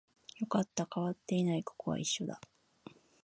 [0.39, 2.41] よかった、変わっていない、ここは一緒だ